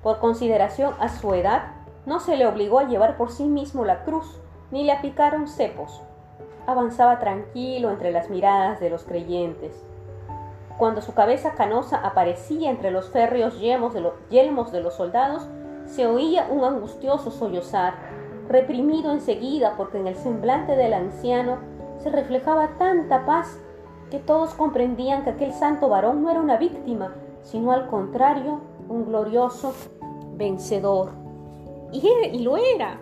Por 0.01 0.19
consideración 0.19 0.93
a 0.99 1.09
su 1.09 1.33
edad, 1.33 1.63
no 2.05 2.19
se 2.19 2.35
le 2.35 2.45
obligó 2.45 2.79
a 2.79 2.87
llevar 2.87 3.17
por 3.17 3.31
sí 3.31 3.45
mismo 3.45 3.85
la 3.85 4.03
cruz, 4.03 4.39
ni 4.71 4.83
le 4.83 4.91
aplicaron 4.91 5.47
cepos. 5.47 6.01
Avanzaba 6.67 7.19
tranquilo 7.19 7.89
entre 7.89 8.11
las 8.11 8.29
miradas 8.29 8.79
de 8.79 8.89
los 8.89 9.03
creyentes. 9.03 9.85
Cuando 10.77 11.01
su 11.01 11.13
cabeza 11.13 11.51
canosa 11.51 11.97
aparecía 11.97 12.69
entre 12.69 12.91
los 12.91 13.09
férreos 13.09 13.59
yelmos 13.59 13.93
de, 13.93 14.01
los, 14.81 14.93
soldados, 14.95 15.47
se 15.85 16.07
oía 16.07 16.47
un 16.49 16.63
angustioso 16.63 17.29
sollozar, 17.29 17.93
reprimido 18.47 19.11
enseguida 19.11 19.75
porque 19.77 19.99
en 19.99 20.07
el 20.07 20.15
semblante 20.15 20.75
del 20.75 20.93
anciano 20.93 21.57
se 21.99 22.09
reflejaba 22.09 22.69
tanta 22.79 23.25
paz 23.25 23.59
que 24.09 24.19
todos 24.19 24.53
comprendían 24.55 25.23
que 25.23 25.31
aquel 25.31 25.53
santo 25.53 25.89
varón 25.89 26.23
no 26.23 26.29
era 26.29 26.41
una 26.41 26.57
víctima, 26.57 27.13
sino 27.43 27.71
al 27.71 27.87
contrario, 27.87 28.61
un 28.89 29.05
glorioso 29.05 29.73
vencedor. 30.35 31.11
Y, 31.91 32.07
y 32.07 32.39
lo 32.39 32.57
era. 32.57 32.99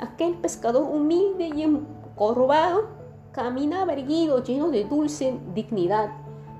Aquel 0.00 0.34
pescador 0.34 0.82
humilde 0.82 1.50
y 1.54 1.62
encorvado 1.62 2.97
caminaba 3.38 3.92
erguido, 3.92 4.42
lleno 4.42 4.68
de 4.70 4.82
dulce 4.82 5.38
dignidad, 5.54 6.10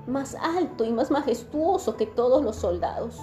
más 0.07 0.35
alto 0.35 0.85
y 0.85 0.93
más 0.93 1.11
majestuoso 1.11 1.97
que 1.97 2.05
todos 2.05 2.41
los 2.41 2.55
soldados. 2.55 3.19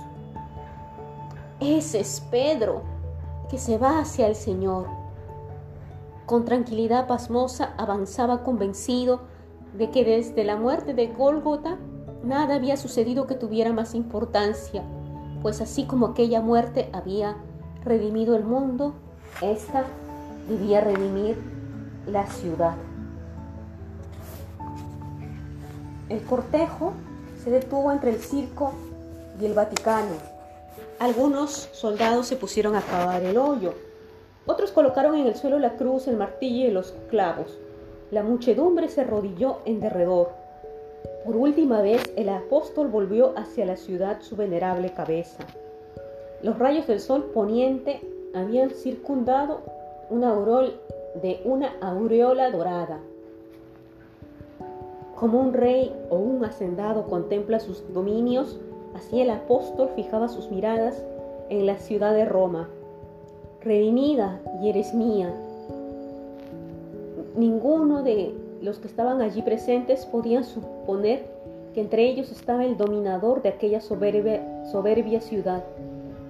Ese 1.58 2.00
es 2.00 2.20
Pedro, 2.30 2.82
que 3.48 3.56
se 3.56 3.78
va 3.78 4.00
hacia 4.00 4.26
el 4.26 4.34
Señor 4.34 4.86
con 6.26 6.44
tranquilidad 6.44 7.06
pasmosa 7.06 7.72
avanzaba 7.78 8.42
convencido 8.42 9.20
de 9.78 9.90
que 9.90 10.04
desde 10.04 10.42
la 10.44 10.56
muerte 10.56 10.92
de 10.92 11.06
Gólgota 11.06 11.78
nada 12.24 12.56
había 12.56 12.76
sucedido 12.76 13.28
que 13.28 13.36
tuviera 13.36 13.72
más 13.72 13.94
importancia, 13.94 14.82
pues 15.40 15.60
así 15.60 15.84
como 15.84 16.06
aquella 16.06 16.40
muerte 16.42 16.90
había 16.92 17.36
redimido 17.84 18.34
el 18.34 18.44
mundo, 18.44 18.94
esta 19.40 19.84
debía 20.48 20.80
redimir 20.80 21.38
la 22.06 22.26
ciudad. 22.26 22.74
El 26.08 26.22
cortejo 26.22 26.92
se 27.42 27.50
detuvo 27.50 27.92
entre 27.92 28.10
el 28.10 28.20
circo 28.20 28.72
y 29.40 29.46
el 29.46 29.54
Vaticano. 29.54 30.14
Algunos 30.98 31.68
soldados 31.72 32.26
se 32.26 32.36
pusieron 32.36 32.74
a 32.74 32.80
cavar 32.80 33.22
el 33.22 33.36
hoyo 33.36 33.74
otros 34.48 34.70
colocaron 34.70 35.16
en 35.16 35.26
el 35.26 35.34
suelo 35.34 35.58
la 35.58 35.76
cruz, 35.76 36.06
el 36.06 36.16
martillo 36.16 36.68
y 36.68 36.70
los 36.70 36.94
clavos. 37.10 37.58
La 38.12 38.22
muchedumbre 38.22 38.88
se 38.88 39.00
arrodilló 39.00 39.58
en 39.64 39.80
derredor. 39.80 40.28
Por 41.24 41.36
última 41.36 41.82
vez 41.82 42.12
el 42.16 42.28
apóstol 42.28 42.86
volvió 42.86 43.36
hacia 43.36 43.66
la 43.66 43.76
ciudad 43.76 44.20
su 44.20 44.36
venerable 44.36 44.92
cabeza. 44.92 45.44
Los 46.42 46.60
rayos 46.60 46.86
del 46.86 47.00
sol 47.00 47.24
poniente 47.34 48.00
habían 48.34 48.70
circundado 48.70 49.62
una 50.10 50.30
aureola 50.30 50.70
de 51.20 51.40
una 51.44 51.74
aureola 51.80 52.50
dorada. 52.50 53.00
Como 55.16 55.40
un 55.40 55.54
rey 55.54 55.94
o 56.10 56.16
un 56.16 56.44
hacendado 56.44 57.06
contempla 57.06 57.58
sus 57.58 57.82
dominios, 57.94 58.60
así 58.94 59.20
el 59.20 59.30
apóstol 59.30 59.88
fijaba 59.96 60.28
sus 60.28 60.50
miradas 60.50 61.02
en 61.48 61.64
la 61.64 61.78
ciudad 61.78 62.12
de 62.12 62.26
Roma, 62.26 62.68
redimida 63.62 64.40
y 64.62 64.68
eres 64.68 64.92
mía. 64.92 65.32
Ninguno 67.34 68.02
de 68.02 68.34
los 68.60 68.78
que 68.78 68.88
estaban 68.88 69.22
allí 69.22 69.40
presentes 69.40 70.04
podían 70.04 70.44
suponer 70.44 71.24
que 71.72 71.80
entre 71.80 72.04
ellos 72.04 72.30
estaba 72.30 72.64
el 72.64 72.76
dominador 72.76 73.42
de 73.42 73.48
aquella 73.50 73.80
soberbia, 73.80 74.66
soberbia 74.70 75.20
ciudad 75.22 75.64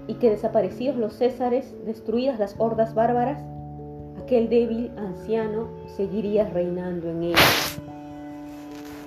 y 0.07 0.14
que 0.14 0.31
desaparecidos 0.31 0.97
los 0.97 1.14
césares, 1.14 1.75
destruidas 1.85 2.38
las 2.38 2.55
hordas 2.59 2.95
bárbaras, 2.95 3.43
aquel 4.23 4.49
débil 4.49 4.93
anciano 4.97 5.69
seguiría 5.97 6.49
reinando 6.49 7.11
en 7.11 7.23
ella. 7.25 7.38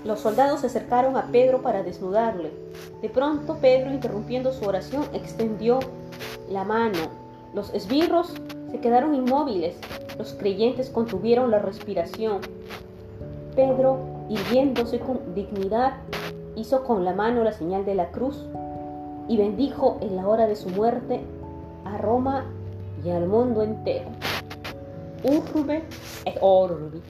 Los 0.04 0.22
soldados 0.22 0.62
se 0.62 0.68
acercaron 0.68 1.18
a 1.18 1.28
Pedro 1.28 1.62
para 1.62 1.84
desnudarle. 1.84 2.52
De 3.02 3.10
pronto 3.10 3.58
Pedro, 3.60 3.92
interrumpiendo 3.92 4.54
su 4.54 4.66
oración, 4.66 5.04
extendió 5.14 5.80
la 6.50 6.64
mano 6.64 7.20
los 7.54 7.74
esbirros 7.74 8.34
se 8.70 8.80
quedaron 8.80 9.16
inmóviles, 9.16 9.76
los 10.20 10.34
creyentes 10.34 10.92
contuvieron 10.92 11.50
la 11.50 11.58
respiración. 11.58 12.42
Pedro, 13.56 13.98
irguiéndose 14.30 15.00
con 15.00 15.34
dignidad, 15.34 15.94
hizo 16.56 16.84
con 16.84 17.04
la 17.04 17.14
mano 17.14 17.44
la 17.44 17.52
señal 17.52 17.86
de 17.86 17.96
la 17.96 18.12
cruz 18.12 18.46
y 19.28 19.38
bendijo 19.38 19.98
en 20.02 20.16
la 20.16 20.28
hora 20.28 20.46
de 20.46 20.56
su 20.56 20.70
muerte 20.70 21.22
a 21.86 21.98
Roma 21.98 22.46
y 23.04 23.10
al 23.10 23.26
mundo 23.26 23.64
entero. 23.64 24.10
Urbe 25.24 25.84
et 26.26 26.38
orbi. 26.40 27.02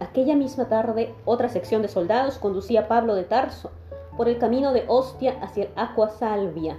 Aquella 0.00 0.36
misma 0.36 0.68
tarde, 0.68 1.14
otra 1.24 1.48
sección 1.48 1.82
de 1.82 1.88
soldados 1.88 2.38
conducía 2.38 2.82
a 2.82 2.88
Pablo 2.88 3.14
de 3.14 3.24
Tarso 3.24 3.70
por 4.16 4.28
el 4.28 4.38
camino 4.38 4.72
de 4.72 4.84
Ostia 4.88 5.38
hacia 5.40 5.64
el 5.64 5.70
Aqua 5.76 6.10
Salvia, 6.10 6.76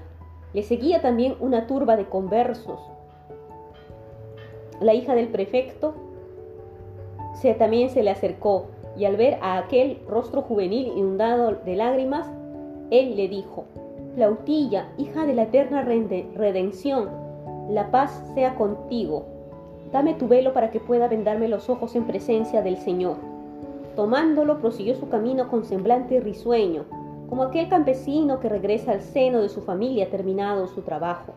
le 0.54 0.64
seguía 0.64 1.02
también 1.02 1.36
una 1.40 1.68
turba 1.68 1.96
de 1.96 2.06
conversos. 2.06 2.80
La 4.80 4.94
hija 4.94 5.16
del 5.16 5.28
prefecto 5.28 5.94
se, 7.34 7.54
también 7.54 7.90
se 7.90 8.04
le 8.04 8.10
acercó 8.10 8.68
y 8.98 9.06
al 9.06 9.16
ver 9.16 9.38
a 9.42 9.58
aquel 9.58 10.02
rostro 10.08 10.42
juvenil 10.42 10.88
inundado 10.88 11.52
de 11.52 11.76
lágrimas, 11.76 12.28
él 12.90 13.16
le 13.16 13.28
dijo, 13.28 13.66
Flautilla, 14.16 14.90
hija 14.98 15.26
de 15.26 15.34
la 15.34 15.44
eterna 15.44 15.82
redención, 15.82 17.10
la 17.70 17.92
paz 17.92 18.24
sea 18.34 18.56
contigo. 18.56 19.26
Dame 19.92 20.14
tu 20.14 20.28
velo 20.28 20.54
para 20.54 20.70
que 20.70 20.80
pueda 20.80 21.08
vendarme 21.08 21.48
los 21.48 21.70
ojos 21.70 21.96
en 21.96 22.06
presencia 22.06 22.62
del 22.62 22.78
Señor. 22.78 23.18
Tomándolo, 23.96 24.60
prosiguió 24.60 24.96
su 24.96 25.10
camino 25.10 25.50
con 25.50 25.66
semblante 25.66 26.20
risueño, 26.20 26.86
como 27.28 27.44
aquel 27.44 27.70
campesino 27.70 28.40
que 28.40 28.50
regresa 28.50 28.92
al 28.92 29.02
seno 29.02 29.42
de 29.42 29.50
su 29.50 29.62
familia 29.62 30.10
terminado 30.10 30.68
su 30.68 30.82
trabajo. 30.82 31.34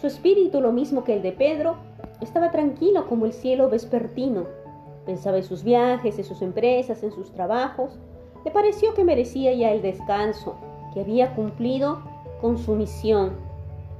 Su 0.00 0.06
espíritu, 0.06 0.60
lo 0.60 0.72
mismo 0.72 1.04
que 1.04 1.14
el 1.14 1.22
de 1.22 1.32
Pedro, 1.32 1.76
estaba 2.20 2.50
tranquilo 2.50 3.06
como 3.06 3.24
el 3.26 3.32
cielo 3.32 3.68
vespertino. 3.68 4.44
Pensaba 5.04 5.38
en 5.38 5.44
sus 5.44 5.62
viajes, 5.62 6.18
en 6.18 6.24
sus 6.24 6.42
empresas, 6.42 7.02
en 7.02 7.12
sus 7.12 7.30
trabajos. 7.32 7.98
Le 8.44 8.50
pareció 8.50 8.94
que 8.94 9.04
merecía 9.04 9.54
ya 9.54 9.72
el 9.72 9.80
descanso, 9.80 10.56
que 10.92 11.00
había 11.00 11.34
cumplido 11.34 12.00
con 12.40 12.58
su 12.58 12.74
misión. 12.74 13.45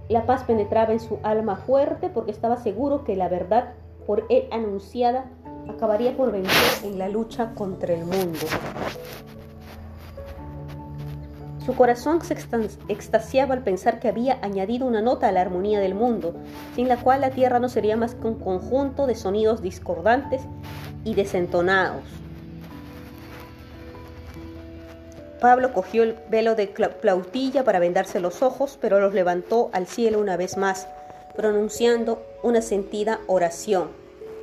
La 0.08 0.24
paz 0.24 0.44
penetraba 0.44 0.92
en 0.92 1.00
su 1.00 1.18
alma 1.22 1.56
fuerte 1.56 2.08
porque 2.08 2.30
estaba 2.30 2.56
seguro 2.58 3.04
que 3.04 3.16
la 3.16 3.28
verdad 3.28 3.74
por 4.06 4.24
él 4.28 4.44
anunciada 4.52 5.24
acabaría 5.68 6.16
por 6.16 6.30
vencer 6.30 6.84
en 6.84 6.98
la 6.98 7.08
lucha 7.08 7.52
contra 7.54 7.92
el 7.92 8.04
mundo. 8.04 8.38
Su 11.64 11.74
corazón 11.74 12.20
se 12.22 12.36
extasiaba 12.88 13.54
al 13.54 13.64
pensar 13.64 13.98
que 13.98 14.06
había 14.06 14.38
añadido 14.42 14.86
una 14.86 15.02
nota 15.02 15.26
a 15.26 15.32
la 15.32 15.40
armonía 15.40 15.80
del 15.80 15.96
mundo, 15.96 16.36
sin 16.76 16.86
la 16.86 16.96
cual 16.96 17.22
la 17.22 17.30
tierra 17.30 17.58
no 17.58 17.68
sería 17.68 17.96
más 17.96 18.14
que 18.14 18.28
un 18.28 18.36
conjunto 18.36 19.08
de 19.08 19.16
sonidos 19.16 19.62
discordantes 19.62 20.42
y 21.02 21.14
desentonados. 21.14 22.04
Pablo 25.46 25.72
cogió 25.72 26.02
el 26.02 26.16
velo 26.28 26.56
de 26.56 26.66
plautilla 26.66 27.62
para 27.62 27.78
vendarse 27.78 28.18
los 28.18 28.42
ojos, 28.42 28.76
pero 28.80 28.98
los 28.98 29.14
levantó 29.14 29.70
al 29.72 29.86
cielo 29.86 30.18
una 30.18 30.36
vez 30.36 30.56
más, 30.56 30.88
pronunciando 31.36 32.20
una 32.42 32.62
sentida 32.62 33.20
oración. 33.28 33.90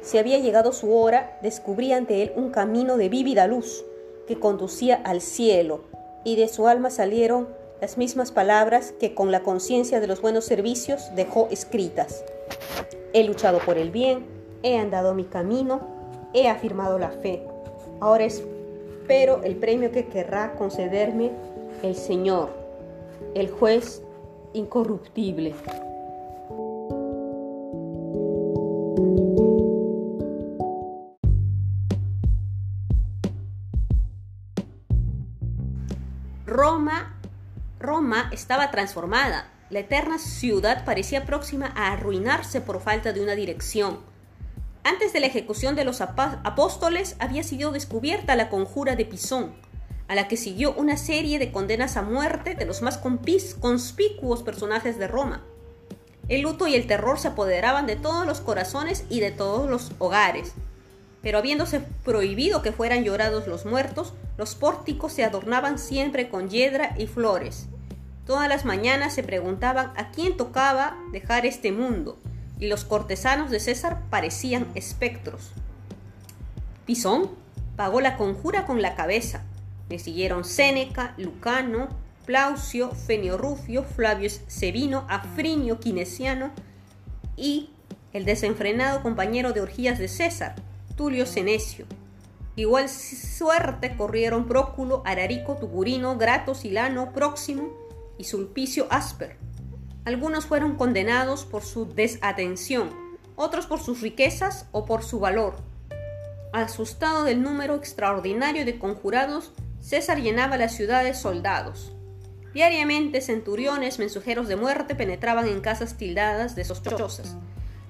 Si 0.02 0.18
había 0.18 0.40
llegado 0.40 0.72
su 0.72 0.96
hora, 0.96 1.38
descubría 1.42 1.98
ante 1.98 2.22
él 2.22 2.32
un 2.38 2.52
camino 2.52 2.96
de 2.96 3.10
vívida 3.10 3.48
luz 3.48 3.84
que 4.30 4.40
conducía 4.40 4.96
al 5.04 5.20
cielo, 5.20 5.82
y 6.24 6.38
de 6.38 6.48
su 6.48 6.70
alma 6.70 6.90
salieron 6.90 7.50
las 7.82 7.98
mismas 7.98 8.32
palabras 8.32 8.94
que 8.98 9.14
con 9.14 9.30
la 9.30 9.42
conciencia 9.42 10.00
de 10.00 10.08
los 10.08 10.22
buenos 10.22 10.46
servicios 10.46 11.14
dejó 11.16 11.50
escritas. 11.52 12.24
He 13.12 13.26
luchado 13.26 13.60
por 13.60 13.78
el 13.78 13.92
bien, 13.92 14.26
he 14.64 14.78
andado 14.78 15.14
mi 15.14 15.26
camino, 15.26 15.82
he 16.34 16.48
afirmado 16.48 16.98
la 16.98 17.10
fe. 17.10 17.44
Ahora 18.00 18.24
espero 19.04 19.44
el 19.44 19.58
premio 19.58 19.92
que 19.92 20.06
querrá 20.06 20.56
concederme 20.56 21.30
el 21.82 21.94
Señor, 21.94 22.56
el 23.36 23.52
juez 23.52 24.02
incorruptible. 24.54 25.54
Roma, 36.46 37.20
Roma 37.82 38.30
estaba 38.32 38.72
transformada. 38.72 39.50
La 39.70 39.80
eterna 39.80 40.18
ciudad 40.18 40.86
parecía 40.86 41.26
próxima 41.26 41.74
a 41.76 41.92
arruinarse 41.92 42.62
por 42.62 42.80
falta 42.80 43.12
de 43.12 43.22
una 43.22 43.36
dirección. 43.36 44.13
Antes 44.84 45.14
de 45.14 45.22
la 45.22 45.28
ejecución 45.28 45.76
de 45.76 45.86
los 45.86 46.02
apóstoles 46.02 47.16
había 47.20 47.44
sido 47.44 47.72
descubierta 47.72 48.36
la 48.36 48.50
conjura 48.50 48.98
de 48.98 49.06
Pisón, 49.06 49.54
a 50.10 50.16
la 50.16 50.28
que 50.28 50.36
siguió 50.36 50.74
una 50.74 50.98
serie 50.98 51.40
de 51.40 51.54
condenas 51.54 51.96
a 51.96 52.02
muerte 52.02 52.54
de 52.54 52.66
los 52.66 52.82
más 52.82 52.98
conspicuos 52.98 54.44
personajes 54.44 54.98
de 55.00 55.08
Roma. 55.08 55.42
El 56.28 56.42
luto 56.42 56.68
y 56.68 56.76
el 56.76 56.86
terror 56.86 57.18
se 57.18 57.30
apoderaban 57.30 57.88
de 57.88 57.96
todos 57.96 58.26
los 58.28 58.42
corazones 58.42 59.06
y 59.10 59.22
de 59.22 59.32
todos 59.32 59.70
los 59.70 59.92
hogares. 60.00 60.54
Pero 61.22 61.38
habiéndose 61.38 61.80
prohibido 62.04 62.62
que 62.62 62.74
fueran 62.74 63.06
llorados 63.06 63.48
los 63.48 63.66
muertos, 63.66 64.14
los 64.38 64.56
pórticos 64.56 65.14
se 65.14 65.24
adornaban 65.24 65.80
siempre 65.80 66.30
con 66.30 66.50
hiedra 66.50 66.94
y 66.98 67.08
flores. 67.08 67.68
Todas 68.26 68.50
las 68.50 68.66
mañanas 68.66 69.14
se 69.14 69.24
preguntaban 69.24 69.94
a 69.96 70.12
quién 70.12 70.36
tocaba 70.36 70.98
dejar 71.12 71.46
este 71.46 71.72
mundo, 71.72 72.18
los 72.64 72.86
cortesanos 72.86 73.52
de 73.52 73.60
César 73.60 74.02
parecían 74.10 74.68
espectros. 74.76 75.52
Pisón 76.86 77.32
pagó 77.76 78.02
la 78.02 78.18
conjura 78.18 78.66
con 78.66 78.82
la 78.82 78.96
cabeza, 78.96 79.44
le 79.90 80.00
siguieron 80.00 80.44
Séneca, 80.44 81.14
Lucano, 81.18 81.90
Plaucio, 82.26 82.92
Fenio 82.92 83.38
Rufio, 83.38 83.84
Flavio 83.84 84.30
Sevino, 84.48 85.06
Afrinio 85.10 85.80
Quinesiano 85.80 86.52
y 87.36 87.70
el 88.14 88.26
desenfrenado 88.26 89.02
compañero 89.02 89.54
de 89.54 89.62
orgías 89.62 90.00
de 90.00 90.08
César, 90.08 90.56
Tulio 90.96 91.26
Senecio. 91.26 91.86
Igual 92.56 92.88
suerte 92.88 93.96
corrieron 93.98 94.48
Próculo, 94.48 95.02
Ararico, 95.06 95.58
Tugurino, 95.58 96.18
Grato, 96.18 96.54
Silano, 96.54 97.12
Próximo 97.12 97.74
y 98.18 98.26
Sulpicio 98.26 98.86
Asper. 98.92 99.43
Algunos 100.06 100.46
fueron 100.48 100.76
condenados 100.76 101.46
por 101.46 101.64
su 101.64 101.86
desatención, 101.86 102.90
otros 103.38 103.68
por 103.68 103.80
sus 103.80 104.02
riquezas 104.02 104.66
o 104.74 104.84
por 104.84 105.02
su 105.02 105.22
valor. 105.22 105.56
Asustado 106.52 107.24
del 107.24 107.42
número 107.42 107.76
extraordinario 107.76 108.66
de 108.66 108.78
conjurados, 108.78 109.54
César 109.80 110.20
llenaba 110.20 110.58
la 110.58 110.68
ciudad 110.68 111.06
de 111.06 111.14
soldados. 111.14 111.94
Diariamente 112.54 113.22
centuriones, 113.22 113.98
mensajeros 113.98 114.50
de 114.50 114.58
muerte 114.58 114.94
penetraban 114.94 115.48
en 115.48 115.62
casas 115.62 115.96
tildadas 115.96 116.54
de 116.56 116.66
sospechosas. 116.66 117.38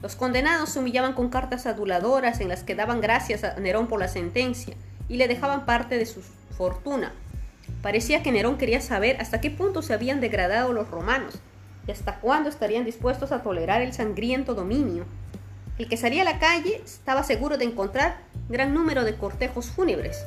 Los 0.03 0.15
condenados 0.15 0.70
se 0.70 0.79
humillaban 0.79 1.13
con 1.13 1.29
cartas 1.29 1.65
aduladoras 1.65 2.41
en 2.41 2.50
las 2.50 2.63
que 2.63 2.75
daban 2.75 3.01
gracias 3.01 3.43
a 3.43 3.60
Nerón 3.60 3.88
por 3.88 4.00
la 4.00 4.08
sentencia 4.08 4.75
y 5.10 5.17
le 5.17 5.27
dejaban 5.27 5.65
parte 5.65 5.98
de 5.98 6.05
su 6.05 6.22
fortuna. 6.55 7.12
Parecía 7.82 8.22
que 8.22 8.32
Nerón 8.32 8.60
quería 8.60 8.82
saber 8.82 9.20
hasta 9.20 9.41
qué 9.41 9.50
punto 9.50 9.82
se 9.82 9.96
habían 9.96 10.22
degradado 10.22 10.74
los 10.74 10.91
romanos 10.91 11.39
y 11.88 11.92
hasta 11.92 12.20
cuándo 12.20 12.50
estarían 12.50 12.86
dispuestos 12.86 13.32
a 13.32 13.44
tolerar 13.44 13.82
el 13.82 13.94
sangriento 13.94 14.54
dominio. 14.54 15.06
El 15.78 15.90
que 15.90 15.98
salía 15.98 16.22
a 16.22 16.25
la 16.25 16.40
calle 16.40 16.82
estaba 16.84 17.24
seguro 17.24 17.58
de 17.58 17.66
encontrar 17.66 18.18
gran 18.50 18.74
número 18.74 19.04
de 19.04 19.16
cortejos 19.16 19.72
fúnebres. 19.72 20.24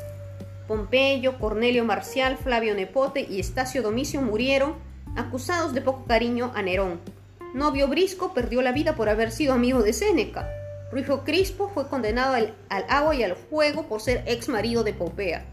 Pompeyo, 0.67 1.39
Cornelio 1.39 1.85
Marcial, 1.85 2.37
Flavio 2.37 2.75
Nepote 2.75 3.27
y 3.29 3.39
Estacio 3.39 3.83
Domicio 3.83 4.21
murieron 4.21 4.75
acusados 5.17 5.73
de 5.73 5.81
poco 5.81 6.05
cariño 6.07 6.51
a 6.55 6.63
Nerón. 6.63 7.01
Novio 7.55 7.89
Brisco 7.89 8.35
perdió 8.35 8.61
la 8.61 8.73
vida 8.73 8.97
por 8.97 9.09
haber 9.09 9.31
sido 9.31 9.55
amigo 9.55 9.83
de 9.83 9.93
Séneca. 9.93 10.49
Rufio 10.91 11.25
Crispo 11.25 11.71
fue 11.73 11.89
condenado 11.89 12.35
al, 12.35 12.55
agua 12.89 13.15
y 13.15 13.23
al 13.23 13.37
fuego 13.37 13.85
por 13.85 14.01
ser 14.01 14.23
ex 14.27 14.49
marido 14.49 14.85
de 14.85 14.95
Popea. 14.95 15.45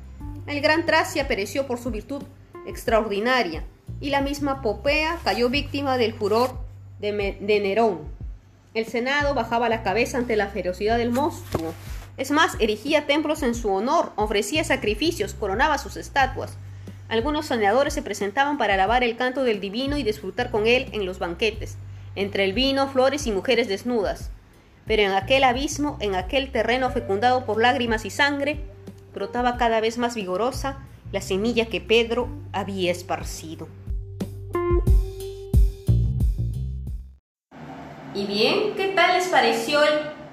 El 0.48 0.62
gran 0.62 0.86
Tracia 0.86 1.28
pereció 1.28 1.66
por 1.66 1.80
su 1.80 1.92
virtud 1.92 2.24
extraordinaria, 2.68 3.64
y 4.00 4.10
la 4.10 4.22
misma 4.22 4.62
Popea 4.62 5.20
cayó 5.24 5.50
víctima 5.50 5.98
del 5.98 6.14
furor 6.14 6.58
de, 7.00 7.38
de 7.40 7.60
Nerón. 7.60 8.02
El 8.74 8.86
Senado 8.86 9.34
bajaba 9.34 9.70
la 9.70 9.84
cabeza 9.84 10.18
ante 10.18 10.36
la 10.36 10.48
ferocidad 10.48 10.98
del 10.98 11.12
monstruo 11.12 11.74
es 12.16 12.30
más, 12.30 12.56
erigía 12.60 13.08
templos 13.08 13.42
en 13.42 13.56
su 13.56 13.72
honor, 13.72 14.12
ofrecía 14.16 14.64
sacrificios, 14.64 15.34
coronaba 15.34 15.80
sus 15.80 15.98
estatuas. 15.98 16.58
Algunos 17.10 17.48
soñadores 17.48 17.94
se 17.94 18.04
presentaban 18.04 18.58
para 18.58 18.76
alabar 18.76 19.04
el 19.04 19.18
canto 19.18 19.44
del 19.44 19.60
divino 19.60 19.98
y 19.98 20.04
disfrutar 20.04 20.52
con 20.52 20.68
él 20.68 20.90
en 20.92 21.08
los 21.08 21.18
banquetes, 21.18 21.78
entre 22.16 22.44
el 22.44 22.54
vino, 22.54 22.88
flores 22.88 23.26
y 23.26 23.32
mujeres 23.32 23.68
desnudas. 23.68 24.30
Pero 24.86 25.02
en 25.02 25.12
aquel 25.12 25.44
abismo, 25.44 25.98
en 26.02 26.14
aquel 26.14 26.52
terreno 26.52 26.92
fecundado 26.92 27.46
por 27.46 27.60
lágrimas 27.60 28.06
y 28.06 28.12
sangre, 28.12 28.60
brotaba 29.14 29.58
cada 29.58 29.80
vez 29.80 29.98
más 29.98 30.14
vigorosa 30.14 30.78
la 31.12 31.22
semilla 31.22 31.66
que 31.66 31.82
Pedro 31.82 32.28
había 32.52 32.92
esparcido. 32.92 33.68
Y 38.16 38.28
bien, 38.28 38.76
¿qué 38.76 38.90
tal 38.90 39.14
les 39.16 39.28
pareció 39.28 39.82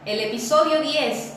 el, 0.05 0.21
episodio 0.21 0.81
10? 0.81 1.37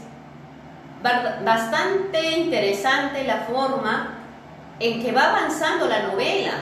bastante 1.43 2.31
interesante 2.37 3.25
la 3.25 3.41
forma 3.41 4.19
en 4.79 5.03
que 5.03 5.11
va 5.11 5.31
avanzando 5.31 5.85
la 5.87 6.03
novela. 6.03 6.53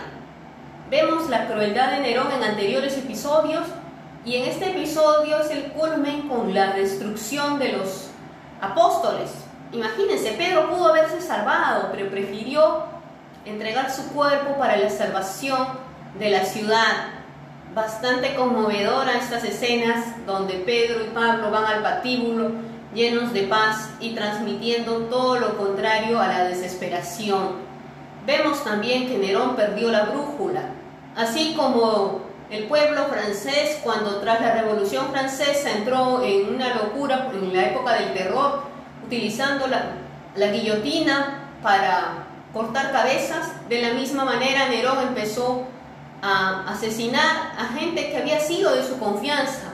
Vemos 0.90 1.30
la 1.30 1.48
crueldad 1.48 1.92
de 1.92 2.00
Nerón 2.00 2.32
en 2.32 2.44
anteriores 2.44 2.98
episodios 2.98 3.64
y 4.26 4.38
en 4.38 4.50
este 4.50 4.72
episodio 4.72 5.40
es 5.40 5.52
el 5.52 5.72
culmen 5.72 6.28
con 6.28 6.54
la 6.54 6.74
destrucción 6.74 7.60
de 7.60 7.74
los 7.74 8.10
apóstoles. 8.62 9.32
Imagínense, 9.72 10.34
Pedro 10.34 10.70
pudo 10.70 10.90
haberse 10.90 11.22
salvado, 11.22 11.90
pero 11.92 12.10
prefirió 12.10 12.84
entregar 13.46 13.92
su 13.92 14.12
cuerpo 14.12 14.58
para 14.58 14.78
la 14.78 14.90
salvación 14.90 15.68
de 16.18 16.30
la 16.30 16.46
ciudad. 16.46 17.11
Bastante 17.74 18.36
conmovedora 18.36 19.14
estas 19.18 19.46
escenas 19.46 20.04
donde 20.26 20.56
Pedro 20.56 21.06
y 21.06 21.08
Pablo 21.08 21.52
van 21.52 21.64
al 21.64 21.82
patíbulo 21.82 22.52
llenos 22.94 23.32
de 23.32 23.44
paz 23.44 23.92
y 24.02 24.14
transmitiendo 24.14 25.06
todo 25.06 25.40
lo 25.40 25.56
contrario 25.56 26.20
a 26.20 26.28
la 26.28 26.44
desesperación. 26.44 27.62
Vemos 28.26 28.66
también 28.66 29.08
que 29.08 29.18
Nerón 29.18 29.56
perdió 29.56 29.90
la 29.90 30.04
brújula, 30.04 30.64
así 31.16 31.54
como 31.56 32.20
el 32.50 32.66
pueblo 32.66 33.06
francés 33.06 33.80
cuando 33.86 34.20
tras 34.20 34.42
la 34.42 34.54
Revolución 34.54 35.06
Francesa 35.10 35.72
entró 35.72 36.22
en 36.26 36.54
una 36.54 36.76
locura 36.76 37.30
en 37.34 37.54
la 37.54 37.68
época 37.68 37.94
del 37.94 38.14
terror, 38.14 38.64
utilizando 39.06 39.68
la, 39.68 39.94
la 40.36 40.48
guillotina 40.48 41.52
para 41.64 42.26
cortar 42.52 42.92
cabezas, 42.92 43.48
de 43.70 43.82
la 43.82 43.94
misma 43.94 44.26
manera 44.26 44.68
Nerón 44.68 45.08
empezó 45.08 45.68
a 46.22 46.72
asesinar 46.72 47.54
a 47.58 47.66
gente 47.78 48.12
que 48.12 48.18
había 48.18 48.40
sido 48.40 48.74
de 48.76 48.84
su 48.84 49.00
confianza, 49.00 49.72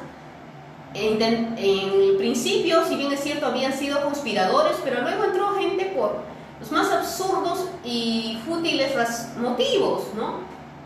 en, 0.94 1.58
el 1.58 2.16
principio, 2.18 2.84
si 2.86 2.96
bien 2.96 3.12
es 3.12 3.20
cierto, 3.20 3.46
habían 3.46 3.74
sido 3.74 4.02
conspiradores, 4.04 4.78
pero 4.84 5.02
luego 5.02 5.26
entró 5.26 5.54
gente 5.56 5.86
por 5.96 6.22
los 6.60 6.72
más 6.72 6.92
absurdos 6.92 7.66
y 7.84 8.40
fútiles 8.46 8.94
motivos, 9.40 10.06
¿no? 10.16 10.40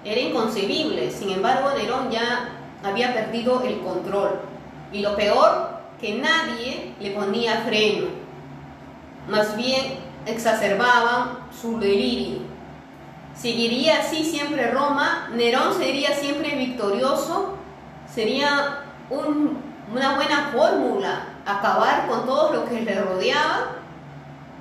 Era 0.03 0.19
inconcebible. 0.19 1.11
Sin 1.11 1.29
embargo, 1.29 1.69
Nerón 1.77 2.11
ya 2.11 2.49
había 2.83 3.13
perdido 3.13 3.63
el 3.63 3.79
control. 3.79 4.41
Y 4.91 4.99
lo 4.99 5.15
peor, 5.15 5.79
que 5.99 6.15
nadie 6.15 6.93
le 6.99 7.11
ponía 7.11 7.61
freno. 7.61 8.07
Más 9.29 9.55
bien 9.55 9.99
exacerbaban 10.25 11.37
su 11.61 11.79
delirio. 11.79 12.50
Seguiría 13.41 14.01
así 14.01 14.23
siempre 14.23 14.69
Roma, 14.69 15.29
Nerón 15.33 15.73
sería 15.77 16.15
siempre 16.15 16.55
victorioso, 16.55 17.55
sería 18.13 18.83
un 19.09 19.71
una 19.91 20.15
buena 20.15 20.51
fórmula, 20.53 21.23
acabar 21.45 22.07
con 22.07 22.25
todo 22.25 22.53
lo 22.53 22.65
que 22.65 22.81
le 22.81 22.95
rodeaba. 22.95 23.75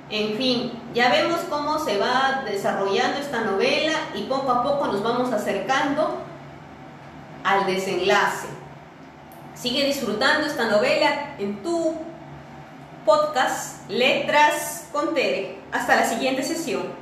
En 0.09 0.35
fin, 0.35 0.73
ya 0.93 1.09
vemos 1.09 1.39
cómo 1.49 1.79
se 1.79 1.97
va 1.97 2.43
desarrollando 2.45 3.19
esta 3.19 3.41
novela 3.41 3.93
y 4.13 4.23
poco 4.23 4.51
a 4.51 4.61
poco 4.61 4.87
nos 4.87 5.01
vamos 5.01 5.31
acercando 5.31 6.17
al 7.45 7.65
desenlace. 7.65 8.47
Sigue 9.55 9.85
disfrutando 9.85 10.47
esta 10.47 10.67
novela 10.67 11.35
en 11.37 11.63
tu 11.63 11.95
podcast 13.05 13.89
Letras 13.89 14.89
con 14.91 15.13
Tere. 15.13 15.59
Hasta 15.71 15.95
la 15.95 16.05
siguiente 16.05 16.43
sesión. 16.43 17.00